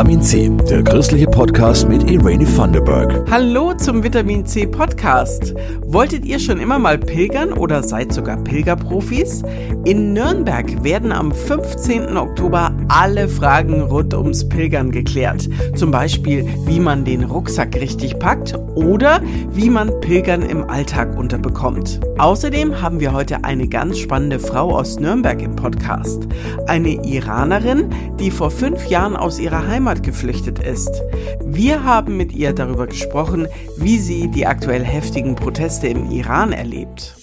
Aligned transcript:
Vitamin 0.00 0.22
C, 0.22 0.48
der 0.70 0.82
christliche 0.82 1.26
Podcast 1.26 1.86
mit 1.86 2.10
Irene 2.10 2.46
Thunderberg. 2.46 3.30
Hallo 3.30 3.74
zum 3.74 4.02
Vitamin 4.02 4.46
C 4.46 4.66
Podcast. 4.66 5.54
Wolltet 5.84 6.24
ihr 6.24 6.38
schon 6.38 6.58
immer 6.58 6.78
mal 6.78 6.96
pilgern 6.96 7.52
oder 7.52 7.82
seid 7.82 8.14
sogar 8.14 8.38
Pilgerprofis? 8.38 9.42
In 9.84 10.14
Nürnberg 10.14 10.82
werden 10.82 11.12
am 11.12 11.32
15. 11.32 12.16
Oktober 12.16 12.74
alle 12.88 13.28
Fragen 13.28 13.82
rund 13.82 14.14
ums 14.14 14.48
Pilgern 14.48 14.90
geklärt. 14.90 15.50
Zum 15.74 15.90
Beispiel, 15.90 16.48
wie 16.64 16.80
man 16.80 17.04
den 17.04 17.24
Rucksack 17.24 17.74
richtig 17.74 18.18
packt 18.18 18.54
oder 18.74 19.20
wie 19.50 19.68
man 19.68 20.00
Pilgern 20.00 20.40
im 20.40 20.64
Alltag 20.64 21.18
unterbekommt. 21.18 22.00
Außerdem 22.16 22.80
haben 22.80 23.00
wir 23.00 23.12
heute 23.12 23.44
eine 23.44 23.68
ganz 23.68 23.98
spannende 23.98 24.38
Frau 24.38 24.78
aus 24.78 24.98
Nürnberg 24.98 25.42
im 25.42 25.56
Podcast. 25.56 26.26
Eine 26.66 27.04
Iranerin, 27.04 27.90
die 28.18 28.30
vor 28.30 28.50
fünf 28.50 28.86
Jahren 28.86 29.16
aus 29.16 29.38
ihrer 29.38 29.66
Heimat 29.66 29.89
geflüchtet 29.96 30.60
ist. 30.60 31.02
Wir 31.44 31.84
haben 31.84 32.16
mit 32.16 32.32
ihr 32.32 32.52
darüber 32.52 32.86
gesprochen, 32.86 33.48
wie 33.76 33.98
sie 33.98 34.28
die 34.28 34.46
aktuell 34.46 34.84
heftigen 34.84 35.34
Proteste 35.34 35.88
im 35.88 36.10
Iran 36.10 36.52
erlebt. 36.52 37.16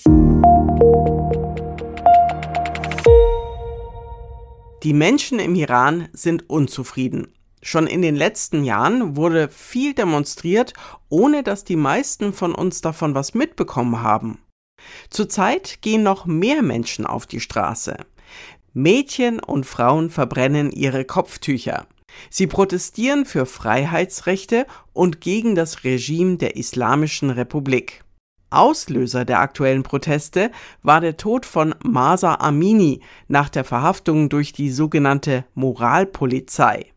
Die 4.83 4.93
Menschen 4.93 5.39
im 5.39 5.55
Iran 5.55 6.07
sind 6.13 6.49
unzufrieden. 6.49 7.33
Schon 7.61 7.87
in 7.87 8.01
den 8.01 8.15
letzten 8.15 8.63
Jahren 8.63 9.15
wurde 9.15 9.49
viel 9.49 9.93
demonstriert, 9.93 10.73
ohne 11.09 11.43
dass 11.43 11.63
die 11.63 11.75
meisten 11.75 12.31
von 12.31 12.53
uns 12.53 12.81
davon 12.81 13.15
was 13.15 13.33
mitbekommen 13.33 14.01
haben. 14.01 14.39
Zurzeit 15.09 15.81
gehen 15.81 16.03
noch 16.03 16.25
mehr 16.25 16.61
Menschen 16.61 17.05
auf 17.05 17.25
die 17.25 17.39
Straße. 17.39 17.97
Mädchen 18.73 19.39
und 19.39 19.65
Frauen 19.65 20.09
verbrennen 20.11 20.71
ihre 20.71 21.03
Kopftücher. 21.03 21.87
Sie 22.29 22.47
protestieren 22.47 23.25
für 23.25 23.45
Freiheitsrechte 23.45 24.65
und 24.93 25.21
gegen 25.21 25.55
das 25.55 25.83
Regime 25.83 26.37
der 26.37 26.55
Islamischen 26.55 27.29
Republik. 27.29 28.03
Auslöser 28.49 29.25
der 29.25 29.39
aktuellen 29.39 29.83
Proteste 29.83 30.51
war 30.81 31.01
der 31.01 31.17
Tod 31.17 31.45
von 31.45 31.75
Masa 31.83 32.35
Amini 32.35 33.01
nach 33.27 33.49
der 33.49 33.63
Verhaftung 33.63 34.29
durch 34.29 34.53
die 34.53 34.71
sogenannte 34.71 35.45
Moralpolizei. 35.53 36.93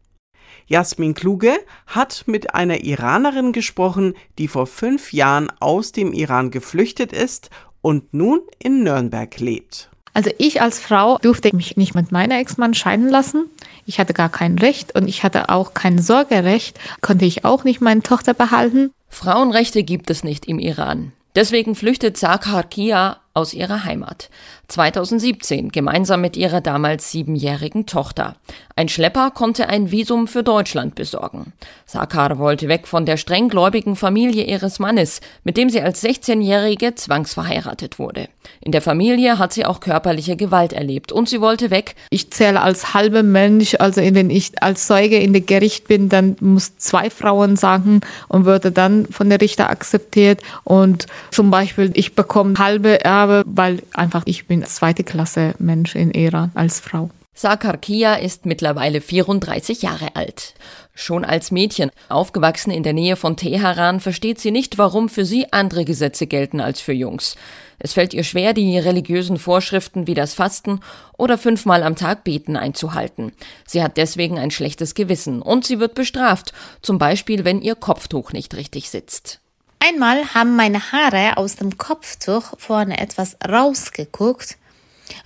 Jasmin 0.67 1.15
Kluge 1.15 1.53
hat 1.89 2.25
mit 2.27 2.55
einer 2.55 2.85
Iranerin 2.85 3.53
gesprochen, 3.53 4.15
die 4.39 4.47
vor 4.47 4.69
fünf 4.69 5.13
Jahren 5.13 5.51
aus 5.59 5.91
dem 5.91 6.13
Iran 6.13 6.53
geflüchtet 6.53 7.13
ist 7.13 7.51
und 7.81 8.15
nun 8.15 8.41
in 8.61 8.85
Nürnberg 8.85 9.41
lebt. 9.41 9.91
Also 10.13 10.31
ich 10.39 10.61
als 10.61 10.79
Frau 10.79 11.19
durfte 11.19 11.55
mich 11.55 11.77
nicht 11.77 11.95
mit 11.95 12.13
meiner 12.13 12.39
Ex-Mann 12.39 12.75
scheiden 12.75 13.09
lassen. 13.09 13.47
Ich 13.91 13.99
hatte 13.99 14.15
gar 14.15 14.29
kein 14.29 14.57
Recht 14.57 14.95
und 14.95 15.09
ich 15.09 15.25
hatte 15.25 15.49
auch 15.49 15.75
kein 15.75 15.99
Sorgerecht. 15.99 16.79
Konnte 17.01 17.25
ich 17.25 17.45
auch 17.45 17.65
nicht 17.65 17.81
meine 17.81 18.03
Tochter 18.03 18.35
behalten. 18.35 18.93
Frauenrechte 19.09 19.83
gibt 19.83 20.11
es 20.11 20.23
nicht 20.23 20.47
im 20.47 20.61
Iran. 20.61 21.11
Deswegen 21.35 21.75
flüchtet 21.75 22.17
Sakar 22.17 22.63
Kia 22.63 23.17
aus 23.33 23.55
ihrer 23.55 23.85
Heimat. 23.85 24.29
2017 24.69 25.71
gemeinsam 25.71 26.21
mit 26.21 26.37
ihrer 26.37 26.61
damals 26.61 27.11
siebenjährigen 27.11 27.87
Tochter. 27.87 28.37
Ein 28.77 28.89
Schlepper 28.89 29.31
konnte 29.31 29.69
ein 29.69 29.91
Visum 29.91 30.27
für 30.27 30.43
Deutschland 30.43 30.95
besorgen. 30.95 31.53
Sakar 31.87 32.39
wollte 32.39 32.69
weg 32.69 32.87
von 32.89 33.05
der 33.07 33.17
strenggläubigen 33.17 33.95
Familie 33.95 34.45
ihres 34.45 34.79
Mannes, 34.79 35.21
mit 35.45 35.57
dem 35.57 35.71
sie 35.71 35.81
als 35.81 36.03
16-Jährige 36.03 36.95
zwangsverheiratet 36.95 37.99
wurde. 37.99 38.29
In 38.61 38.73
der 38.73 38.83
Familie 38.83 39.39
hat 39.39 39.53
sie 39.53 39.67
auch 39.67 39.81
körperliche 39.81 40.37
Gewalt 40.37 40.73
erlebt 40.73 41.13
und 41.13 41.29
sie 41.29 41.41
wollte 41.41 41.71
weg. 41.71 41.95
Ich 42.11 42.31
zähle 42.31 42.61
als 42.61 42.95
halber 42.95 43.23
Mensch, 43.23 43.75
also 43.79 44.01
wenn 44.01 44.31
ich 44.31 44.63
als 44.63 44.87
Zeuge 44.87 45.19
in 45.19 45.33
der 45.33 45.43
Gericht 45.43 45.89
bin, 45.89 46.09
dann 46.09 46.37
muss 46.41 46.77
zwei 46.79 47.11
Frauen 47.11 47.57
sagen 47.57 48.01
und 48.29 48.45
würde 48.45 48.73
dann 48.73 49.07
von 49.07 49.29
der 49.29 49.41
Richter 49.41 49.71
akzeptiert 49.71 50.41
und 50.65 51.07
zum 51.31 51.51
Beispiel 51.51 51.91
ich 51.95 52.15
bekomme 52.15 52.55
halbe 52.59 53.05
Erbe, 53.21 53.45
weil 53.47 53.83
einfach 53.93 54.23
ich 54.25 54.47
bin 54.47 54.65
zweite 54.65 55.05
Klasse 55.05 55.55
Mensch 55.59 55.95
in 55.95 56.11
Iran 56.11 56.53
als 56.55 56.81
Frau. 56.81 57.11
Sakar 57.35 57.77
Kia 57.77 58.15
ist 58.15 58.47
mittlerweile 58.47 59.01
34 59.03 59.83
Jahre 59.83 60.17
alt. 60.17 60.55
Schon 60.95 61.25
als 61.25 61.51
Mädchen, 61.51 61.91
aufgewachsen 62.09 62.71
in 62.71 62.83
der 62.83 62.95
Nähe 62.95 63.17
von 63.17 63.37
Teheran, 63.37 64.01
versteht 64.01 64.41
sie 64.41 64.51
nicht, 64.51 64.79
warum 64.79 65.09
für 65.09 65.25
sie 65.25 65.53
andere 65.53 65.85
Gesetze 65.85 66.27
gelten 66.27 66.61
als 66.61 66.81
für 66.81 66.93
Jungs. 66.93 67.37
Es 67.79 67.93
fällt 67.93 68.15
ihr 68.15 68.25
schwer, 68.25 68.55
die 68.55 68.79
religiösen 68.79 69.39
Vorschriften 69.39 70.07
wie 70.07 70.15
das 70.15 70.35
Fasten 70.35 70.81
oder 71.17 71.37
fünfmal 71.37 71.83
am 71.83 71.97
Tag 71.97 72.25
beten 72.25 72.57
einzuhalten. 72.57 73.33
Sie 73.67 73.83
hat 73.83 73.99
deswegen 73.99 74.39
ein 74.39 74.51
schlechtes 74.51 74.95
Gewissen 74.95 75.43
und 75.43 75.67
sie 75.67 75.79
wird 75.79 75.95
bestraft, 75.95 76.53
zum 76.81 76.99
Beispiel 76.99 77.45
wenn 77.45 77.61
ihr 77.61 77.75
Kopftuch 77.75 78.33
nicht 78.33 78.55
richtig 78.55 78.89
sitzt. 78.91 79.40
Einmal 79.83 80.35
haben 80.35 80.57
meine 80.57 80.93
Haare 80.93 81.39
aus 81.39 81.57
dem 81.57 81.79
Kopftuch 81.79 82.53
vorne 82.59 82.99
etwas 82.99 83.37
rausgeguckt 83.47 84.59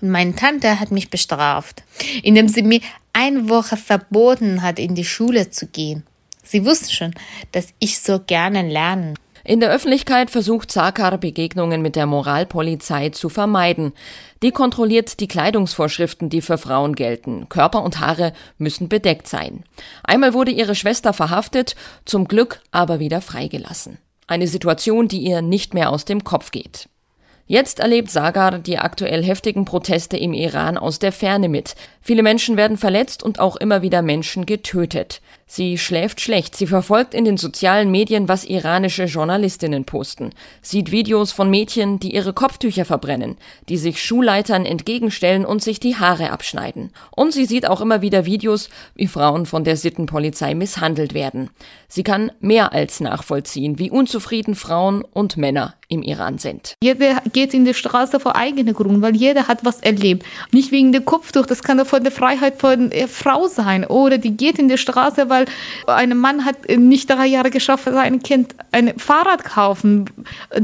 und 0.00 0.10
meine 0.10 0.34
Tante 0.34 0.78
hat 0.80 0.90
mich 0.90 1.10
bestraft, 1.10 1.82
indem 2.22 2.48
sie 2.48 2.62
mir 2.62 2.80
eine 3.12 3.48
Woche 3.48 3.76
verboten 3.76 4.62
hat, 4.62 4.78
in 4.78 4.94
die 4.94 5.04
Schule 5.04 5.50
zu 5.50 5.66
gehen. 5.66 6.04
Sie 6.42 6.64
wusste 6.64 6.92
schon, 6.94 7.14
dass 7.52 7.68
ich 7.78 8.00
so 8.00 8.20
gerne 8.20 8.62
lernen. 8.62 9.14
In 9.46 9.60
der 9.60 9.70
Öffentlichkeit 9.70 10.30
versucht 10.30 10.72
Sakar 10.72 11.18
Begegnungen 11.18 11.82
mit 11.82 11.96
der 11.96 12.06
Moralpolizei 12.06 13.10
zu 13.10 13.28
vermeiden. 13.28 13.92
Die 14.42 14.52
kontrolliert 14.52 15.20
die 15.20 15.28
Kleidungsvorschriften, 15.28 16.30
die 16.30 16.40
für 16.40 16.56
Frauen 16.56 16.94
gelten. 16.94 17.48
Körper 17.50 17.82
und 17.82 18.00
Haare 18.00 18.32
müssen 18.56 18.88
bedeckt 18.88 19.28
sein. 19.28 19.64
Einmal 20.02 20.32
wurde 20.32 20.50
ihre 20.50 20.74
Schwester 20.74 21.12
verhaftet, 21.12 21.76
zum 22.06 22.26
Glück 22.26 22.62
aber 22.70 23.00
wieder 23.00 23.20
freigelassen. 23.20 23.98
Eine 24.26 24.46
Situation, 24.46 25.08
die 25.08 25.20
ihr 25.20 25.42
nicht 25.42 25.74
mehr 25.74 25.90
aus 25.90 26.04
dem 26.04 26.24
Kopf 26.24 26.50
geht. 26.50 26.88
Jetzt 27.46 27.78
erlebt 27.78 28.10
Sagar 28.10 28.58
die 28.58 28.78
aktuell 28.78 29.22
heftigen 29.22 29.66
Proteste 29.66 30.16
im 30.16 30.32
Iran 30.32 30.78
aus 30.78 30.98
der 30.98 31.12
Ferne 31.12 31.50
mit. 31.50 31.74
Viele 32.00 32.22
Menschen 32.22 32.56
werden 32.56 32.78
verletzt 32.78 33.22
und 33.22 33.38
auch 33.38 33.56
immer 33.56 33.82
wieder 33.82 34.00
Menschen 34.00 34.46
getötet. 34.46 35.20
Sie 35.46 35.78
schläft 35.78 36.20
schlecht. 36.20 36.56
Sie 36.56 36.66
verfolgt 36.66 37.14
in 37.14 37.24
den 37.24 37.36
sozialen 37.36 37.90
Medien, 37.90 38.28
was 38.28 38.44
iranische 38.44 39.04
Journalistinnen 39.04 39.84
posten. 39.84 40.30
Sieht 40.62 40.90
Videos 40.90 41.32
von 41.32 41.50
Mädchen, 41.50 42.00
die 42.00 42.14
ihre 42.14 42.32
Kopftücher 42.32 42.84
verbrennen, 42.84 43.36
die 43.68 43.76
sich 43.76 44.02
Schulleitern 44.02 44.64
entgegenstellen 44.64 45.44
und 45.44 45.62
sich 45.62 45.80
die 45.80 45.96
Haare 45.96 46.30
abschneiden. 46.30 46.90
Und 47.10 47.32
sie 47.32 47.44
sieht 47.44 47.68
auch 47.68 47.80
immer 47.80 48.00
wieder 48.00 48.24
Videos, 48.24 48.70
wie 48.94 49.06
Frauen 49.06 49.46
von 49.46 49.64
der 49.64 49.76
Sittenpolizei 49.76 50.54
misshandelt 50.54 51.14
werden. 51.14 51.50
Sie 51.88 52.02
kann 52.02 52.32
mehr 52.40 52.72
als 52.72 53.00
nachvollziehen, 53.00 53.78
wie 53.78 53.90
unzufrieden 53.90 54.54
Frauen 54.54 55.02
und 55.02 55.36
Männer 55.36 55.74
im 55.88 56.02
Iran 56.02 56.38
sind. 56.38 56.74
Jeder 56.82 57.20
geht 57.32 57.54
in 57.54 57.64
die 57.64 57.74
Straße 57.74 58.18
vor 58.20 58.36
eigenem 58.36 58.74
Grund, 58.74 59.02
weil 59.02 59.14
jeder 59.16 59.48
hat 59.48 59.64
was 59.64 59.80
erlebt. 59.80 60.24
Nicht 60.50 60.72
wegen 60.72 60.92
der 60.92 61.02
Kopftuch, 61.02 61.46
das 61.46 61.62
kann 61.62 61.84
von 61.84 62.02
der 62.02 62.12
Freiheit 62.12 62.58
von 62.58 62.90
der 62.90 63.08
Frau 63.08 63.46
sein. 63.46 63.84
Oder 63.84 64.18
die 64.18 64.36
geht 64.36 64.58
in 64.58 64.68
die 64.68 64.78
Straße, 64.78 65.28
weil 65.34 65.46
ein 65.86 66.16
Mann 66.16 66.44
hat 66.44 66.68
nicht 66.68 67.10
drei 67.10 67.26
Jahre 67.26 67.50
geschafft, 67.50 67.84
sein 67.84 68.22
Kind 68.22 68.54
ein 68.72 68.98
Fahrrad 68.98 69.44
kaufen. 69.44 70.08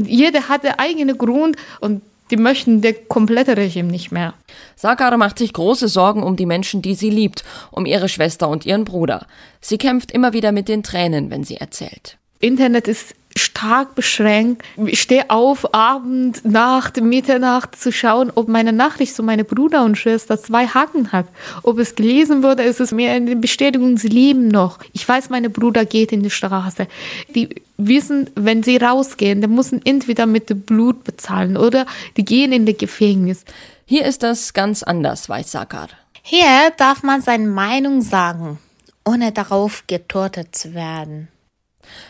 Jeder 0.03 0.47
hat 0.47 0.63
den 0.63 0.79
eigenen 0.79 1.17
Grund 1.17 1.57
und 1.79 2.01
die 2.31 2.37
möchten 2.37 2.81
der 2.81 2.93
komplette 2.93 3.57
Regime 3.57 3.91
nicht 3.91 4.11
mehr. 4.11 4.33
Sakar 4.75 5.15
macht 5.17 5.37
sich 5.37 5.51
große 5.51 5.89
Sorgen 5.89 6.23
um 6.23 6.37
die 6.37 6.45
Menschen, 6.45 6.81
die 6.81 6.95
sie 6.95 7.09
liebt, 7.09 7.43
um 7.71 7.85
ihre 7.85 8.07
Schwester 8.07 8.47
und 8.47 8.65
ihren 8.65 8.85
Bruder. 8.85 9.27
Sie 9.59 9.77
kämpft 9.77 10.11
immer 10.11 10.31
wieder 10.33 10.51
mit 10.53 10.69
den 10.69 10.81
Tränen, 10.81 11.29
wenn 11.29 11.43
sie 11.43 11.57
erzählt. 11.57 12.17
Internet 12.39 12.87
ist 12.87 13.15
stark 13.37 13.95
beschränkt. 13.95 14.63
Ich 14.85 15.01
stehe 15.01 15.29
auf, 15.29 15.73
Abend, 15.73 16.43
Nacht, 16.45 17.01
Mitternacht 17.01 17.75
zu 17.75 17.91
schauen, 17.91 18.31
ob 18.33 18.47
meine 18.47 18.73
Nachricht 18.73 19.15
zu 19.15 19.23
meinem 19.23 19.45
Bruder 19.45 19.83
und 19.83 19.97
Schwester 19.97 20.41
zwei 20.41 20.67
Haken 20.67 21.11
hat. 21.11 21.27
Ob 21.63 21.77
es 21.79 21.95
gelesen 21.95 22.43
wurde, 22.43 22.63
ist 22.63 22.79
es 22.79 22.91
mir 22.91 23.11
eine 23.11 23.35
Bestätigung, 23.35 23.97
sie 23.97 24.07
leben 24.07 24.47
noch. 24.47 24.79
Ich 24.93 25.07
weiß, 25.07 25.29
meine 25.29 25.49
Bruder 25.49 25.85
geht 25.85 26.11
in 26.11 26.23
die 26.23 26.29
Straße. 26.29 26.87
Die 27.35 27.49
wissen, 27.77 28.29
wenn 28.35 28.63
sie 28.63 28.77
rausgehen, 28.77 29.41
dann 29.41 29.55
müssen 29.55 29.85
entweder 29.85 30.25
mit 30.25 30.65
Blut 30.65 31.03
bezahlen 31.03 31.57
oder 31.57 31.85
die 32.17 32.25
gehen 32.25 32.51
in 32.51 32.65
das 32.65 32.77
Gefängnis. 32.77 33.45
Hier 33.85 34.05
ist 34.05 34.23
das 34.23 34.53
ganz 34.53 34.83
anders, 34.83 35.29
weiß 35.29 35.51
Sakar. 35.51 35.89
Hier 36.23 36.71
darf 36.77 37.03
man 37.03 37.21
seine 37.21 37.47
Meinung 37.47 38.01
sagen, 38.01 38.59
ohne 39.05 39.31
darauf 39.31 39.83
getortet 39.87 40.55
zu 40.55 40.73
werden. 40.73 41.27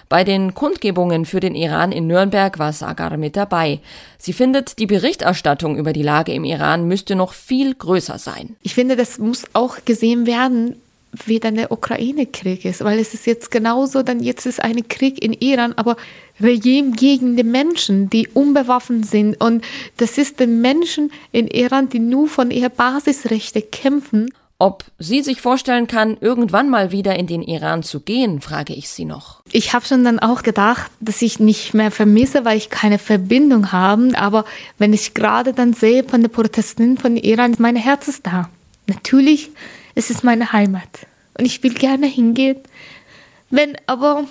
Bei 0.10 0.24
den 0.24 0.54
Kundgebungen 0.54 1.25
für 1.25 1.39
den 1.39 1.56
Iran 1.56 1.92
in 1.92 2.07
Nürnberg 2.07 2.60
war 2.60 2.74
Sagar 2.74 3.18
mit 3.18 3.36
dabei. 3.36 3.80
Sie 4.18 4.33
findet, 4.33 4.80
die 4.80 4.86
Berichterstattung 4.86 5.78
über 5.78 5.94
die 5.94 6.04
Lage 6.04 6.33
im 6.33 6.44
Iran 6.44 6.88
müsste 6.88 7.16
noch 7.16 7.33
viel 7.33 7.74
größer 7.74 8.18
sein. 8.18 8.56
Ich 8.62 8.74
finde, 8.74 8.95
das 8.95 9.19
muss 9.19 9.45
auch 9.54 9.78
gesehen 9.86 10.25
werden, 10.25 10.75
wie 11.25 11.39
dann 11.39 11.56
der 11.56 11.72
Ukraine-Krieg 11.72 12.66
ist, 12.66 12.83
weil 12.83 13.00
es 13.00 13.13
ist 13.13 13.25
jetzt 13.25 13.51
genauso, 13.51 14.01
dann 14.01 14.22
jetzt 14.22 14.45
ist 14.45 14.63
ein 14.63 14.88
Krieg 14.88 15.22
in 15.22 15.33
Iran, 15.33 15.74
aber 15.74 15.98
Regime 16.39 16.92
gegen 16.92 17.36
die 17.36 17.44
Menschen, 17.44 18.10
die 18.10 18.27
unbewaffnet 18.30 19.06
sind 19.06 19.39
und 19.42 19.63
das 19.98 20.18
ist 20.18 20.39
den 20.39 20.62
Menschen 20.62 21.12
in 21.31 21.48
Iran, 21.48 21.89
die 21.89 22.00
nur 22.00 22.27
von 22.27 22.50
ihren 22.50 22.72
Basisrechten 22.72 23.63
kämpfen 23.72 24.34
Ob 24.62 24.84
sie 25.00 25.24
sich 25.24 25.42
vorstellen 25.42 25.88
kann, 25.88 26.18
irgendwann 26.22 26.69
mal 26.69 26.92
wieder 26.92 27.18
in 27.18 27.25
den 27.25 27.42
Iran 27.42 27.81
zu 27.81 28.00
gehen, 28.00 28.42
frage 28.42 28.75
ich 28.75 28.90
sie 28.90 29.06
noch. 29.06 29.42
Ich 29.52 29.74
habe 29.74 29.88
schon 29.88 30.04
dann 30.04 30.19
auch 30.19 30.44
gedacht, 30.44 30.92
dass 31.00 31.24
ich 31.24 31.40
nicht 31.40 31.74
mehr 31.74 31.90
vermisse, 31.90 32.46
weil 32.46 32.58
ich 32.58 32.69
keine 32.69 33.00
Verbindung 33.00 33.72
habe. 33.72 34.12
Aber 34.16 34.46
wenn 34.78 34.94
ich 34.94 35.16
gerade 35.16 35.54
dann 35.54 35.74
sehe 35.74 36.04
von 36.04 36.22
den 36.22 36.30
Protesten 36.30 37.00
von 37.00 37.18
Iran, 37.18 37.56
mein 37.58 37.75
Herz 37.75 38.08
ist 38.08 38.28
da. 38.28 38.52
Natürlich 38.86 39.50
ist 39.96 40.12
es 40.12 40.22
meine 40.22 40.54
Heimat. 40.54 41.08
Und 41.40 41.46
ich 41.46 41.63
will 41.63 41.74
gerne 41.74 42.06
hingehen, 42.06 42.58
wenn 43.50 43.75
aber 43.88 44.25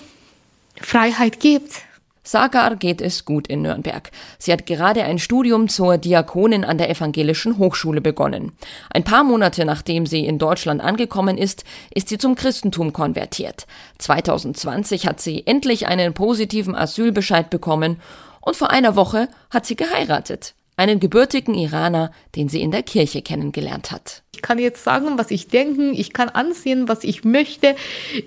Freiheit 0.81 1.41
gibt. 1.41 1.73
Sagar 2.23 2.77
geht 2.77 3.01
es 3.01 3.25
gut 3.25 3.47
in 3.47 3.63
Nürnberg. 3.63 4.11
Sie 4.39 4.53
hat 4.53 4.67
gerade 4.67 5.05
ein 5.05 5.19
Studium 5.19 5.69
zur 5.69 5.97
Diakonin 5.97 6.65
an 6.65 6.77
der 6.77 6.91
Evangelischen 6.91 7.57
Hochschule 7.57 8.01
begonnen. 8.01 8.53
Ein 8.91 9.05
paar 9.05 9.25
Monate 9.25 9.65
nachdem 9.65 10.05
sie 10.05 10.27
in 10.27 10.39
Deutschland 10.39 10.83
angekommen 10.83 11.39
ist, 11.39 11.65
ist 11.95 12.09
sie 12.09 12.19
zum 12.19 12.35
Christentum 12.35 12.93
konvertiert. 12.93 13.67
2020 13.99 15.07
hat 15.07 15.21
sie 15.21 15.47
endlich 15.47 15.87
einen 15.87 16.13
positiven 16.13 16.75
Asylbescheid 16.75 17.49
bekommen 17.49 18.01
und 18.41 18.57
vor 18.57 18.71
einer 18.71 18.97
Woche 18.97 19.29
hat 19.51 19.65
sie 19.65 19.77
geheiratet. 19.77 20.55
Einen 20.77 21.01
gebürtigen 21.01 21.55
Iraner, 21.55 22.11
den 22.37 22.49
sie 22.49 22.63
in 22.63 22.71
der 22.71 22.83
Kirche 22.83 23.23
kennengelernt 23.23 23.91
hat. 23.91 24.23
Ich 24.41 24.43
kann 24.43 24.59
jetzt 24.59 24.85
sagen, 24.85 25.19
was 25.19 25.31
ich 25.31 25.49
denke, 25.49 25.91
ich 25.91 26.15
kann 26.15 26.31
ansehen, 26.31 26.89
was 26.89 27.05
ich 27.05 27.25
möchte, 27.25 27.77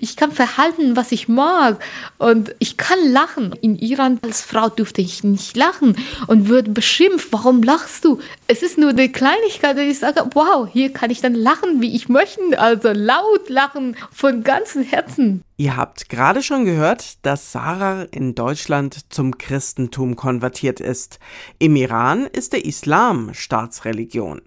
ich 0.00 0.14
kann 0.14 0.30
verhalten, 0.30 0.94
was 0.94 1.10
ich 1.10 1.26
mag 1.26 1.82
und 2.18 2.54
ich 2.60 2.76
kann 2.76 3.00
lachen. 3.10 3.52
In 3.60 3.76
Iran 3.76 4.20
als 4.22 4.40
Frau 4.40 4.68
durfte 4.68 5.00
ich 5.00 5.24
nicht 5.24 5.56
lachen 5.56 5.96
und 6.28 6.46
würde 6.46 6.70
beschimpft, 6.70 7.32
warum 7.32 7.64
lachst 7.64 8.04
du? 8.04 8.20
Es 8.46 8.62
ist 8.62 8.78
nur 8.78 8.90
eine 8.90 9.08
Kleinigkeit, 9.08 9.76
ich 9.76 9.98
sage, 9.98 10.24
wow, 10.34 10.68
hier 10.72 10.92
kann 10.92 11.10
ich 11.10 11.20
dann 11.20 11.34
lachen, 11.34 11.80
wie 11.80 11.96
ich 11.96 12.08
möchte, 12.08 12.60
also 12.60 12.90
laut 12.92 13.48
lachen 13.48 13.96
von 14.12 14.44
ganzem 14.44 14.84
Herzen. 14.84 15.42
Ihr 15.56 15.76
habt 15.76 16.08
gerade 16.08 16.44
schon 16.44 16.64
gehört, 16.64 17.24
dass 17.26 17.50
Sarah 17.50 18.06
in 18.12 18.36
Deutschland 18.36 19.12
zum 19.12 19.36
Christentum 19.38 20.14
konvertiert 20.14 20.78
ist. 20.78 21.18
Im 21.58 21.74
Iran 21.74 22.26
ist 22.26 22.52
der 22.52 22.64
Islam 22.64 23.34
Staatsreligion. 23.34 24.42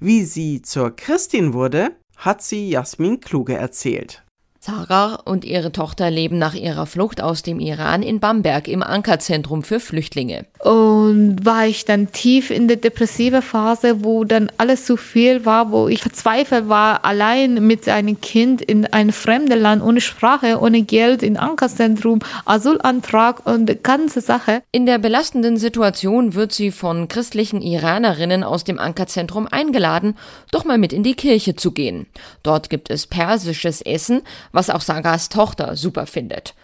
Wie 0.00 0.24
sie 0.24 0.62
zur 0.62 0.94
Christin 0.94 1.52
wurde, 1.52 1.96
hat 2.16 2.42
sie 2.42 2.70
Jasmin 2.70 3.20
Kluge 3.20 3.54
erzählt. 3.54 4.24
Sarah 4.68 5.14
und 5.24 5.46
ihre 5.46 5.72
Tochter 5.72 6.10
leben 6.10 6.36
nach 6.36 6.52
ihrer 6.52 6.84
Flucht 6.84 7.22
aus 7.22 7.42
dem 7.42 7.58
Iran 7.58 8.02
in 8.02 8.20
Bamberg 8.20 8.68
im 8.68 8.82
Ankerzentrum 8.82 9.62
für 9.62 9.80
Flüchtlinge. 9.80 10.44
Und 10.58 11.46
war 11.46 11.66
ich 11.66 11.86
dann 11.86 12.12
tief 12.12 12.50
in 12.50 12.68
der 12.68 12.76
depressive 12.76 13.40
Phase, 13.40 14.04
wo 14.04 14.24
dann 14.24 14.52
alles 14.58 14.84
zu 14.84 14.98
viel 14.98 15.46
war, 15.46 15.72
wo 15.72 15.88
ich 15.88 16.02
verzweifelt 16.02 16.68
war, 16.68 17.06
allein 17.06 17.66
mit 17.66 17.88
einem 17.88 18.20
Kind 18.20 18.60
in 18.60 18.84
ein 18.84 19.10
fremdes 19.10 19.58
Land, 19.58 19.82
ohne 19.82 20.02
Sprache, 20.02 20.60
ohne 20.60 20.82
Geld, 20.82 21.22
in 21.22 21.38
Ankerzentrum, 21.38 22.18
Asylantrag 22.44 23.46
und 23.46 23.82
ganze 23.82 24.20
Sache. 24.20 24.62
In 24.70 24.84
der 24.84 24.98
belastenden 24.98 25.56
Situation 25.56 26.34
wird 26.34 26.52
sie 26.52 26.72
von 26.72 27.08
christlichen 27.08 27.62
Iranerinnen 27.62 28.44
aus 28.44 28.64
dem 28.64 28.78
Ankerzentrum 28.78 29.46
eingeladen, 29.50 30.14
doch 30.50 30.66
mal 30.66 30.76
mit 30.76 30.92
in 30.92 31.04
die 31.04 31.14
Kirche 31.14 31.56
zu 31.56 31.72
gehen. 31.72 32.06
Dort 32.42 32.68
gibt 32.68 32.90
es 32.90 33.06
persisches 33.06 33.80
Essen, 33.80 34.20
was 34.58 34.70
auch 34.70 34.80
Sagas 34.80 35.28
Tochter 35.28 35.76
super 35.76 36.06
findet. 36.06 36.54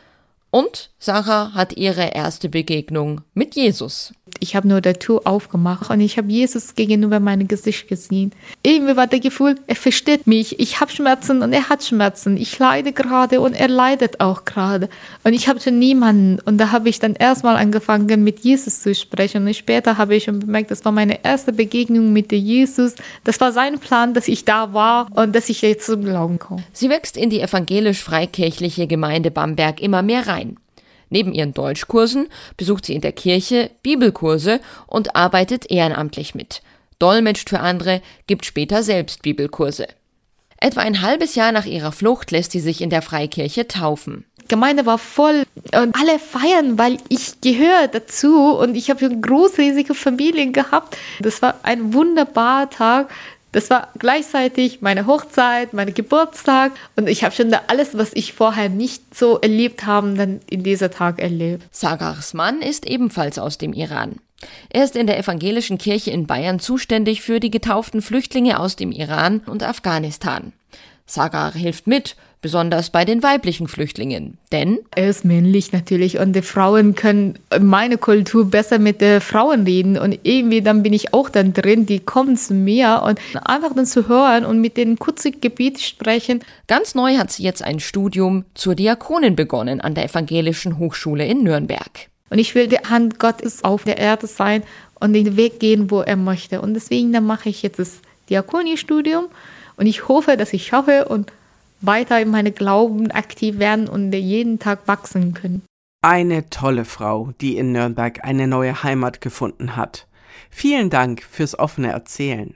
Und 0.50 0.90
Sarah 0.98 1.52
hat 1.54 1.76
ihre 1.76 2.08
erste 2.08 2.48
Begegnung 2.48 3.20
mit 3.34 3.54
Jesus. 3.54 4.12
Ich 4.40 4.56
habe 4.56 4.68
nur 4.68 4.80
der 4.80 4.98
Tür 4.98 5.22
aufgemacht 5.24 5.90
und 5.90 6.00
ich 6.00 6.18
habe 6.18 6.30
Jesus 6.30 6.74
gegenüber 6.74 7.20
meinem 7.20 7.48
Gesicht 7.48 7.88
gesehen. 7.88 8.32
Irgendwie 8.62 8.96
war 8.96 9.06
das 9.06 9.20
Gefühl, 9.20 9.56
er 9.66 9.76
versteht 9.76 10.26
mich. 10.26 10.58
Ich 10.60 10.80
habe 10.80 10.90
Schmerzen 10.90 11.42
und 11.42 11.52
er 11.52 11.68
hat 11.68 11.84
Schmerzen. 11.84 12.36
Ich 12.36 12.58
leide 12.58 12.92
gerade 12.92 13.40
und 13.40 13.54
er 13.54 13.68
leidet 13.68 14.20
auch 14.20 14.44
gerade. 14.44 14.88
Und 15.22 15.32
ich 15.32 15.48
habe 15.48 15.60
schon 15.60 15.78
niemanden. 15.78 16.40
Und 16.44 16.58
da 16.58 16.72
habe 16.72 16.88
ich 16.88 16.98
dann 16.98 17.14
erstmal 17.14 17.56
angefangen, 17.56 18.24
mit 18.24 18.40
Jesus 18.40 18.82
zu 18.82 18.94
sprechen. 18.94 19.46
Und 19.46 19.54
später 19.54 19.98
habe 19.98 20.16
ich 20.16 20.24
schon 20.24 20.40
bemerkt, 20.40 20.70
das 20.70 20.84
war 20.84 20.92
meine 20.92 21.24
erste 21.24 21.52
Begegnung 21.52 22.12
mit 22.12 22.32
Jesus. 22.32 22.94
Das 23.24 23.40
war 23.40 23.52
sein 23.52 23.78
Plan, 23.78 24.14
dass 24.14 24.28
ich 24.28 24.44
da 24.44 24.72
war 24.72 25.08
und 25.14 25.34
dass 25.34 25.48
ich 25.48 25.62
jetzt 25.62 25.86
zum 25.86 26.04
Glauben 26.04 26.38
komme. 26.38 26.62
Sie 26.72 26.88
wächst 26.88 27.16
in 27.16 27.30
die 27.30 27.40
evangelisch-freikirchliche 27.40 28.86
Gemeinde 28.86 29.30
Bamberg 29.30 29.80
immer 29.80 30.02
mehr 30.02 30.26
rein. 30.26 30.56
Neben 31.14 31.32
ihren 31.32 31.54
Deutschkursen 31.54 32.26
besucht 32.56 32.86
sie 32.86 32.94
in 32.94 33.00
der 33.00 33.12
Kirche 33.12 33.70
Bibelkurse 33.84 34.58
und 34.88 35.14
arbeitet 35.14 35.70
ehrenamtlich 35.70 36.34
mit. 36.34 36.60
Dolmetscht 36.98 37.50
für 37.50 37.60
andere, 37.60 38.02
gibt 38.26 38.44
später 38.44 38.82
selbst 38.82 39.22
Bibelkurse. 39.22 39.86
Etwa 40.58 40.80
ein 40.80 41.02
halbes 41.02 41.36
Jahr 41.36 41.52
nach 41.52 41.66
ihrer 41.66 41.92
Flucht 41.92 42.32
lässt 42.32 42.50
sie 42.50 42.58
sich 42.58 42.80
in 42.80 42.90
der 42.90 43.00
Freikirche 43.00 43.68
taufen. 43.68 44.24
Gemeinde 44.48 44.86
war 44.86 44.98
voll 44.98 45.44
und 45.72 45.94
alle 45.94 46.18
feiern, 46.18 46.78
weil 46.78 46.98
ich 47.08 47.40
gehöre 47.40 47.86
dazu 47.86 48.56
und 48.56 48.74
ich 48.74 48.90
habe 48.90 49.06
eine 49.06 49.20
großriesige 49.20 49.94
Familie 49.94 50.50
gehabt. 50.50 50.96
Das 51.20 51.40
war 51.42 51.54
ein 51.62 51.94
wunderbarer 51.94 52.70
Tag. 52.70 53.12
Das 53.54 53.70
war 53.70 53.86
gleichzeitig 54.00 54.82
meine 54.82 55.06
Hochzeit, 55.06 55.74
mein 55.74 55.94
Geburtstag 55.94 56.72
und 56.96 57.08
ich 57.08 57.22
habe 57.22 57.36
schon 57.36 57.54
alles, 57.68 57.96
was 57.96 58.10
ich 58.12 58.32
vorher 58.32 58.68
nicht 58.68 59.14
so 59.14 59.38
erlebt 59.38 59.86
habe, 59.86 60.14
dann 60.14 60.40
in 60.50 60.64
dieser 60.64 60.90
Tag 60.90 61.20
erlebt. 61.20 61.62
Sagars 61.70 62.34
Mann 62.34 62.62
ist 62.62 62.84
ebenfalls 62.84 63.38
aus 63.38 63.56
dem 63.56 63.72
Iran. 63.72 64.16
Er 64.70 64.82
ist 64.82 64.96
in 64.96 65.06
der 65.06 65.20
evangelischen 65.20 65.78
Kirche 65.78 66.10
in 66.10 66.26
Bayern 66.26 66.58
zuständig 66.58 67.22
für 67.22 67.38
die 67.38 67.52
getauften 67.52 68.02
Flüchtlinge 68.02 68.58
aus 68.58 68.74
dem 68.74 68.90
Iran 68.90 69.40
und 69.46 69.62
Afghanistan. 69.62 70.52
Sagar 71.06 71.52
hilft 71.52 71.86
mit, 71.86 72.16
besonders 72.44 72.90
bei 72.90 73.06
den 73.06 73.22
weiblichen 73.22 73.68
Flüchtlingen. 73.68 74.36
Denn 74.52 74.80
er 74.94 75.08
ist 75.08 75.24
männlich 75.24 75.72
natürlich 75.72 76.18
und 76.18 76.34
die 76.34 76.42
Frauen 76.42 76.94
können 76.94 77.38
meine 77.58 77.96
Kultur 77.96 78.50
besser 78.50 78.78
mit 78.78 79.00
den 79.00 79.22
Frauen 79.22 79.64
reden 79.64 79.96
und 79.96 80.18
irgendwie 80.24 80.60
dann 80.60 80.82
bin 80.82 80.92
ich 80.92 81.14
auch 81.14 81.30
dann 81.30 81.54
drin, 81.54 81.86
die 81.86 82.00
kommen 82.00 82.36
zu 82.36 82.52
mir 82.52 83.02
und 83.06 83.18
einfach 83.46 83.74
dann 83.74 83.86
zu 83.86 84.08
hören 84.08 84.44
und 84.44 84.60
mit 84.60 84.76
denen 84.76 84.98
kurze 84.98 85.30
Gebiet 85.30 85.80
sprechen. 85.80 86.40
Ganz 86.68 86.94
neu 86.94 87.16
hat 87.16 87.32
sie 87.32 87.44
jetzt 87.44 87.62
ein 87.62 87.80
Studium 87.80 88.44
zur 88.52 88.74
Diakonin 88.74 89.36
begonnen 89.36 89.80
an 89.80 89.94
der 89.94 90.04
Evangelischen 90.04 90.78
Hochschule 90.78 91.24
in 91.24 91.44
Nürnberg. 91.44 92.10
Und 92.28 92.38
ich 92.38 92.54
will 92.54 92.66
die 92.66 92.76
Hand 92.76 93.18
Gottes 93.18 93.64
auf 93.64 93.84
der 93.84 93.96
Erde 93.96 94.26
sein 94.26 94.64
und 95.00 95.14
den 95.14 95.38
Weg 95.38 95.60
gehen, 95.60 95.90
wo 95.90 96.02
er 96.02 96.16
möchte. 96.16 96.60
Und 96.60 96.74
deswegen 96.74 97.10
dann 97.10 97.24
mache 97.24 97.48
ich 97.48 97.62
jetzt 97.62 97.78
das 97.78 98.00
Diakoniestudium 98.28 99.28
und 99.78 99.86
ich 99.86 100.08
hoffe, 100.08 100.36
dass 100.36 100.52
ich 100.52 100.66
schaffe 100.66 101.06
und 101.06 101.32
weiter 101.86 102.20
in 102.20 102.30
meine 102.30 102.52
Glauben 102.52 103.10
aktiv 103.10 103.58
werden 103.58 103.88
und 103.88 104.12
jeden 104.12 104.58
Tag 104.58 104.86
wachsen 104.86 105.34
können. 105.34 105.62
Eine 106.02 106.50
tolle 106.50 106.84
Frau, 106.84 107.32
die 107.40 107.56
in 107.56 107.72
Nürnberg 107.72 108.24
eine 108.24 108.46
neue 108.46 108.82
Heimat 108.82 109.20
gefunden 109.20 109.76
hat. 109.76 110.06
Vielen 110.50 110.90
Dank 110.90 111.22
fürs 111.22 111.58
offene 111.58 111.92
Erzählen. 111.92 112.54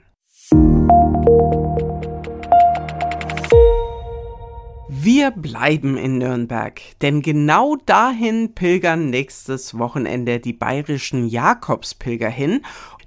Wir 4.91 5.31
bleiben 5.31 5.97
in 5.97 6.17
Nürnberg, 6.17 6.81
denn 7.01 7.21
genau 7.21 7.77
dahin 7.85 8.53
pilgern 8.53 9.09
nächstes 9.09 9.77
Wochenende 9.77 10.39
die 10.39 10.53
bayerischen 10.53 11.27
Jakobspilger 11.27 12.29
hin 12.29 12.61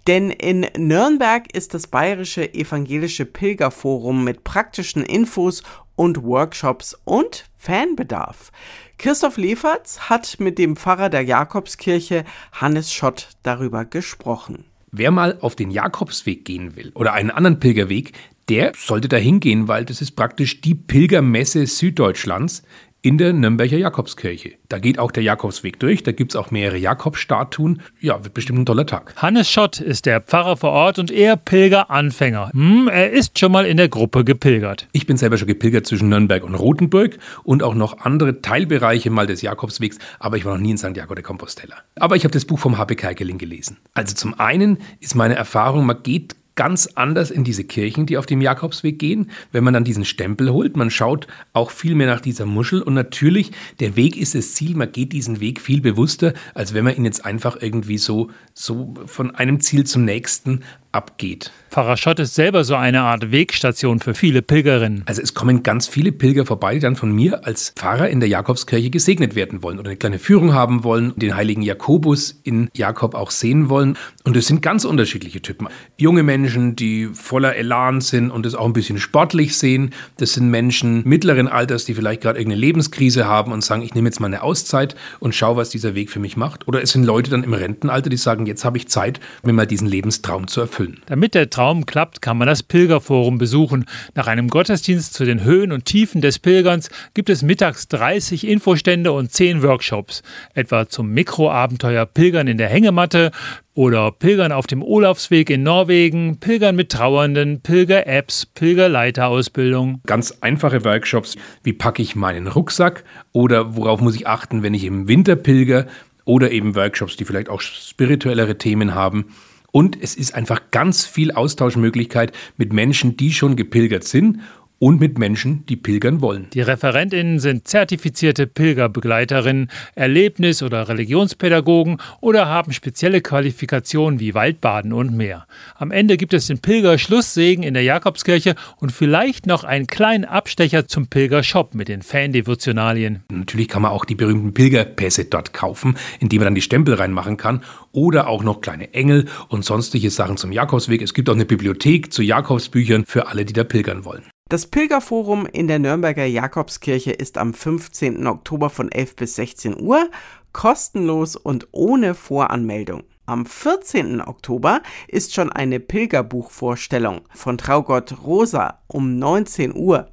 denn 0.08 0.30
in 0.30 0.66
Nürnberg 0.76 1.54
ist 1.54 1.74
das 1.74 1.86
Bayerische 1.86 2.52
Evangelische 2.54 3.24
Pilgerforum 3.24 4.24
mit 4.24 4.42
praktischen 4.42 5.04
Infos 5.04 5.62
und 5.96 6.22
Workshops 6.22 6.98
und 7.04 7.46
Fanbedarf. 7.58 8.50
Christoph 8.98 9.36
Leferz 9.36 9.98
hat 10.10 10.38
mit 10.38 10.58
dem 10.58 10.76
Pfarrer 10.76 11.08
der 11.08 11.22
Jakobskirche 11.22 12.24
Hannes 12.52 12.92
Schott 12.92 13.28
darüber 13.42 13.84
gesprochen. 13.84 14.64
Wer 14.90 15.10
mal 15.10 15.38
auf 15.40 15.56
den 15.56 15.70
Jakobsweg 15.70 16.44
gehen 16.44 16.76
will 16.76 16.92
oder 16.94 17.12
einen 17.14 17.30
anderen 17.30 17.60
Pilgerweg, 17.60 18.12
der 18.48 18.72
sollte 18.76 19.08
da 19.08 19.16
hingehen, 19.16 19.68
weil 19.68 19.84
das 19.84 20.02
ist 20.02 20.12
praktisch 20.12 20.60
die 20.60 20.74
Pilgermesse 20.74 21.66
Süddeutschlands 21.66 22.62
in 23.02 23.18
der 23.18 23.32
Nürnberger 23.32 23.76
Jakobskirche. 23.76 24.52
Da 24.68 24.78
geht 24.78 25.00
auch 25.00 25.10
der 25.10 25.24
Jakobsweg 25.24 25.80
durch, 25.80 26.04
da 26.04 26.12
gibt 26.12 26.32
es 26.32 26.36
auch 26.36 26.52
mehrere 26.52 26.78
Jakobstatuen. 26.78 27.82
Ja, 28.00 28.22
wird 28.22 28.32
bestimmt 28.32 28.60
ein 28.60 28.66
toller 28.66 28.86
Tag. 28.86 29.14
Hannes 29.16 29.50
Schott 29.50 29.80
ist 29.80 30.06
der 30.06 30.20
Pfarrer 30.20 30.56
vor 30.56 30.70
Ort 30.70 31.00
und 31.00 31.10
er 31.10 31.36
Pilgeranfänger. 31.36 32.50
Hm, 32.52 32.88
er 32.88 33.10
ist 33.10 33.40
schon 33.40 33.50
mal 33.50 33.66
in 33.66 33.76
der 33.76 33.88
Gruppe 33.88 34.24
gepilgert. 34.24 34.86
Ich 34.92 35.06
bin 35.06 35.16
selber 35.16 35.36
schon 35.36 35.48
gepilgert 35.48 35.84
zwischen 35.86 36.08
Nürnberg 36.10 36.44
und 36.44 36.54
Rothenburg 36.54 37.18
und 37.42 37.64
auch 37.64 37.74
noch 37.74 37.98
andere 37.98 38.40
Teilbereiche 38.40 39.10
mal 39.10 39.26
des 39.26 39.42
Jakobswegs, 39.42 39.98
aber 40.20 40.36
ich 40.36 40.44
war 40.44 40.54
noch 40.54 40.62
nie 40.62 40.70
in 40.70 40.76
Santiago 40.76 41.14
de 41.16 41.24
Compostela. 41.24 41.74
Aber 41.96 42.14
ich 42.14 42.22
habe 42.22 42.32
das 42.32 42.44
Buch 42.44 42.60
vom 42.60 42.78
H.P. 42.78 42.94
Kerkeling 42.94 43.38
gelesen. 43.38 43.78
Also 43.94 44.14
zum 44.14 44.38
einen 44.38 44.78
ist 45.00 45.16
meine 45.16 45.34
Erfahrung, 45.34 45.86
man 45.86 46.04
geht 46.04 46.36
ganz 46.54 46.86
anders 46.94 47.30
in 47.30 47.44
diese 47.44 47.64
Kirchen, 47.64 48.06
die 48.06 48.16
auf 48.16 48.26
dem 48.26 48.40
Jakobsweg 48.40 48.98
gehen, 48.98 49.30
wenn 49.52 49.64
man 49.64 49.74
dann 49.74 49.84
diesen 49.84 50.04
Stempel 50.04 50.52
holt. 50.52 50.76
Man 50.76 50.90
schaut 50.90 51.26
auch 51.52 51.70
viel 51.70 51.94
mehr 51.94 52.06
nach 52.06 52.20
dieser 52.20 52.46
Muschel 52.46 52.82
und 52.82 52.94
natürlich, 52.94 53.52
der 53.80 53.96
Weg 53.96 54.16
ist 54.16 54.34
das 54.34 54.54
Ziel. 54.54 54.76
Man 54.76 54.92
geht 54.92 55.12
diesen 55.12 55.40
Weg 55.40 55.60
viel 55.60 55.80
bewusster, 55.80 56.34
als 56.54 56.74
wenn 56.74 56.84
man 56.84 56.96
ihn 56.96 57.04
jetzt 57.04 57.24
einfach 57.24 57.56
irgendwie 57.60 57.98
so, 57.98 58.30
so 58.54 58.94
von 59.06 59.34
einem 59.34 59.60
Ziel 59.60 59.84
zum 59.84 60.04
nächsten 60.04 60.62
abgeht. 60.92 61.52
Pfarrer 61.72 61.96
Schott 61.96 62.18
ist 62.18 62.34
selber 62.34 62.64
so 62.64 62.74
eine 62.74 63.00
Art 63.00 63.32
Wegstation 63.32 63.98
für 63.98 64.12
viele 64.12 64.42
Pilgerinnen. 64.42 65.04
Also 65.06 65.22
es 65.22 65.32
kommen 65.32 65.62
ganz 65.62 65.88
viele 65.88 66.12
Pilger 66.12 66.44
vorbei, 66.44 66.74
die 66.74 66.80
dann 66.80 66.96
von 66.96 67.10
mir 67.10 67.46
als 67.46 67.72
Pfarrer 67.74 68.10
in 68.10 68.20
der 68.20 68.28
Jakobskirche 68.28 68.90
gesegnet 68.90 69.34
werden 69.34 69.62
wollen 69.62 69.78
oder 69.78 69.88
eine 69.88 69.96
kleine 69.96 70.18
Führung 70.18 70.52
haben 70.52 70.84
wollen, 70.84 71.14
den 71.16 71.34
heiligen 71.34 71.62
Jakobus 71.62 72.38
in 72.44 72.68
Jakob 72.76 73.14
auch 73.14 73.30
sehen 73.30 73.70
wollen. 73.70 73.96
Und 74.24 74.36
es 74.36 74.48
sind 74.48 74.60
ganz 74.60 74.84
unterschiedliche 74.84 75.40
Typen. 75.40 75.66
Junge 75.96 76.22
Menschen, 76.22 76.76
die 76.76 77.06
voller 77.06 77.56
Elan 77.56 78.02
sind 78.02 78.30
und 78.30 78.44
es 78.44 78.54
auch 78.54 78.66
ein 78.66 78.74
bisschen 78.74 78.98
sportlich 78.98 79.56
sehen. 79.56 79.94
Das 80.18 80.34
sind 80.34 80.50
Menschen 80.50 81.02
mittleren 81.08 81.48
Alters, 81.48 81.86
die 81.86 81.94
vielleicht 81.94 82.20
gerade 82.20 82.38
irgendeine 82.38 82.60
Lebenskrise 82.60 83.26
haben 83.26 83.50
und 83.50 83.64
sagen, 83.64 83.80
ich 83.80 83.94
nehme 83.94 84.10
jetzt 84.10 84.20
mal 84.20 84.26
eine 84.26 84.42
Auszeit 84.42 84.94
und 85.20 85.34
schaue, 85.34 85.56
was 85.56 85.70
dieser 85.70 85.94
Weg 85.94 86.10
für 86.10 86.20
mich 86.20 86.36
macht. 86.36 86.68
Oder 86.68 86.82
es 86.82 86.90
sind 86.90 87.04
Leute 87.04 87.30
dann 87.30 87.44
im 87.44 87.54
Rentenalter, 87.54 88.10
die 88.10 88.18
sagen, 88.18 88.44
jetzt 88.44 88.66
habe 88.66 88.76
ich 88.76 88.88
Zeit, 88.88 89.20
mir 89.42 89.54
mal 89.54 89.66
diesen 89.66 89.88
Lebenstraum 89.88 90.48
zu 90.48 90.60
erfüllen. 90.60 91.00
Damit 91.06 91.34
der 91.34 91.48
Traum 91.48 91.61
klappt, 91.86 92.20
kann 92.20 92.38
man 92.38 92.48
das 92.48 92.62
Pilgerforum 92.62 93.38
besuchen. 93.38 93.86
Nach 94.14 94.26
einem 94.26 94.48
Gottesdienst 94.48 95.14
zu 95.14 95.24
den 95.24 95.44
Höhen 95.44 95.72
und 95.72 95.84
Tiefen 95.84 96.20
des 96.20 96.38
Pilgerns 96.38 96.90
gibt 97.14 97.30
es 97.30 97.42
mittags 97.42 97.88
30 97.88 98.46
Infostände 98.46 99.12
und 99.12 99.32
10 99.32 99.62
Workshops, 99.62 100.22
etwa 100.54 100.88
zum 100.88 101.10
Mikroabenteuer 101.10 102.06
Pilgern 102.06 102.48
in 102.48 102.58
der 102.58 102.68
Hängematte 102.68 103.30
oder 103.74 104.10
Pilgern 104.12 104.52
auf 104.52 104.66
dem 104.66 104.82
Olafsweg 104.82 105.48
in 105.48 105.62
Norwegen, 105.62 106.38
Pilgern 106.38 106.76
mit 106.76 106.90
Trauernden, 106.90 107.60
Pilger-Apps, 107.60 108.46
Pilgerleiterausbildung. 108.46 110.00
Ganz 110.06 110.38
einfache 110.40 110.84
Workshops, 110.84 111.36
wie 111.62 111.72
packe 111.72 112.02
ich 112.02 112.16
meinen 112.16 112.48
Rucksack 112.48 113.04
oder 113.32 113.76
worauf 113.76 114.00
muss 114.00 114.16
ich 114.16 114.26
achten, 114.26 114.62
wenn 114.62 114.74
ich 114.74 114.84
im 114.84 115.08
Winter 115.08 115.36
pilger 115.36 115.86
oder 116.24 116.50
eben 116.50 116.74
Workshops, 116.74 117.16
die 117.16 117.24
vielleicht 117.24 117.48
auch 117.48 117.60
spirituellere 117.60 118.58
Themen 118.58 118.94
haben. 118.94 119.26
Und 119.72 120.00
es 120.00 120.14
ist 120.14 120.34
einfach 120.34 120.70
ganz 120.70 121.04
viel 121.06 121.32
Austauschmöglichkeit 121.32 122.32
mit 122.58 122.72
Menschen, 122.72 123.16
die 123.16 123.32
schon 123.32 123.56
gepilgert 123.56 124.04
sind 124.04 124.40
und 124.82 124.98
mit 124.98 125.16
Menschen, 125.16 125.64
die 125.66 125.76
pilgern 125.76 126.20
wollen. 126.20 126.48
Die 126.54 126.60
Referentinnen 126.60 127.38
sind 127.38 127.68
zertifizierte 127.68 128.48
Pilgerbegleiterinnen, 128.48 129.70
Erlebnis- 129.94 130.60
oder 130.60 130.88
Religionspädagogen 130.88 131.98
oder 132.20 132.46
haben 132.46 132.72
spezielle 132.72 133.20
Qualifikationen 133.20 134.18
wie 134.18 134.34
Waldbaden 134.34 134.92
und 134.92 135.16
mehr. 135.16 135.46
Am 135.76 135.92
Ende 135.92 136.16
gibt 136.16 136.34
es 136.34 136.48
den 136.48 136.58
Pilgerschlusssegen 136.58 137.62
in 137.62 137.74
der 137.74 137.84
Jakobskirche 137.84 138.56
und 138.78 138.90
vielleicht 138.90 139.46
noch 139.46 139.62
einen 139.62 139.86
kleinen 139.86 140.24
Abstecher 140.24 140.88
zum 140.88 141.06
Pilgershop 141.06 141.76
mit 141.76 141.86
den 141.86 142.02
Fan-Devotionalien. 142.02 143.22
Natürlich 143.30 143.68
kann 143.68 143.82
man 143.82 143.92
auch 143.92 144.04
die 144.04 144.16
berühmten 144.16 144.52
Pilgerpässe 144.52 145.26
dort 145.26 145.52
kaufen, 145.52 145.96
in 146.18 146.28
die 146.28 146.40
man 146.40 146.46
dann 146.46 146.54
die 146.56 146.60
Stempel 146.60 146.94
reinmachen 146.94 147.36
kann 147.36 147.62
oder 147.92 148.26
auch 148.26 148.42
noch 148.42 148.60
kleine 148.60 148.92
Engel 148.94 149.26
und 149.46 149.64
sonstige 149.64 150.10
Sachen 150.10 150.38
zum 150.38 150.50
Jakobsweg. 150.50 151.02
Es 151.02 151.14
gibt 151.14 151.30
auch 151.30 151.34
eine 151.34 151.46
Bibliothek 151.46 152.12
zu 152.12 152.24
Jakobsbüchern 152.24 153.04
für 153.06 153.28
alle, 153.28 153.44
die 153.44 153.52
da 153.52 153.62
pilgern 153.62 154.04
wollen. 154.04 154.24
Das 154.52 154.66
Pilgerforum 154.66 155.46
in 155.46 155.66
der 155.66 155.78
Nürnberger 155.78 156.26
Jakobskirche 156.26 157.10
ist 157.10 157.38
am 157.38 157.54
15. 157.54 158.26
Oktober 158.26 158.68
von 158.68 158.92
11 158.92 159.16
bis 159.16 159.36
16 159.36 159.80
Uhr 159.80 160.10
kostenlos 160.52 161.36
und 161.36 161.68
ohne 161.72 162.14
Voranmeldung. 162.14 163.04
Am 163.24 163.46
14. 163.46 164.20
Oktober 164.20 164.82
ist 165.08 165.32
schon 165.32 165.50
eine 165.50 165.80
Pilgerbuchvorstellung 165.80 167.22
von 167.34 167.56
Traugott 167.56 168.22
Rosa 168.24 168.80
um 168.88 169.18
19 169.18 169.74
Uhr. 169.74 170.10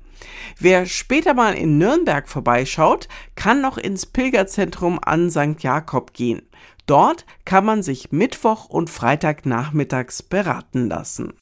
Wer 0.57 0.85
später 0.85 1.33
mal 1.33 1.53
in 1.53 1.77
Nürnberg 1.77 2.29
vorbeischaut, 2.29 3.09
kann 3.35 3.61
noch 3.61 3.77
ins 3.77 4.05
Pilgerzentrum 4.05 5.01
an 5.03 5.29
St. 5.29 5.59
Jakob 5.59 6.13
gehen. 6.13 6.43
Dort 6.85 7.25
kann 7.43 7.65
man 7.65 7.83
sich 7.83 8.13
Mittwoch 8.13 8.69
und 8.69 8.89
Freitagnachmittags 8.89 10.23
beraten 10.23 10.87
lassen. 10.87 11.33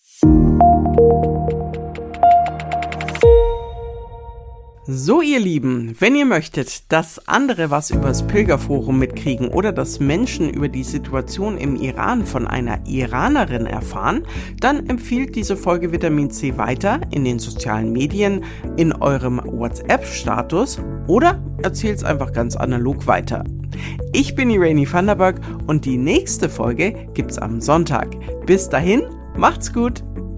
So, 4.90 5.22
ihr 5.22 5.42
Lieben, 5.42 5.98
wenn 6.00 6.16
ihr 6.16 6.26
möchtet, 6.26 6.94
dass 6.94 7.28
andere 7.28 7.70
was 7.70 7.92
übers 7.92 8.26
Pilgerforum 8.26 8.98
mitkriegen 8.98 9.50
oder 9.50 9.74
dass 9.74 10.00
Menschen 10.00 10.50
über 10.50 10.70
die 10.70 10.86
Situation 10.86 11.58
im 11.58 11.76
Iran 11.76 12.26
von 12.26 12.48
einer 12.48 12.80
Iranerin 12.88 13.66
erfahren, 13.66 14.26
dann 14.62 14.88
empfiehlt 14.88 15.36
diese 15.36 15.58
Folge 15.58 15.92
Vitamin 15.92 16.32
C 16.32 16.58
weiter 16.58 17.02
in 17.12 17.26
den 17.26 17.38
sozialen 17.38 17.92
Medien, 17.92 18.46
in 18.78 18.94
eurem 18.94 19.42
WhatsApp-Status 19.44 20.80
oder 21.08 21.44
erzählt 21.64 21.98
es 21.98 22.04
einfach 22.06 22.32
ganz 22.32 22.56
analog 22.56 23.08
weiter. 23.08 23.44
Ich 24.14 24.36
bin 24.36 24.50
Irene 24.50 24.90
Vanderberg 24.90 25.42
und 25.68 25.84
die 25.84 25.98
nächste 25.98 26.48
Folge 26.48 27.10
gibt's 27.14 27.38
am 27.38 27.60
Sonntag. 27.60 28.16
Bis 28.46 28.70
dahin, 28.70 29.04
macht's 29.36 29.74
gut! 29.74 30.02